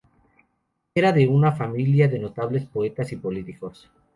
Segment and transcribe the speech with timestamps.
[0.95, 3.87] Era de una familia de notables poetas y políticos.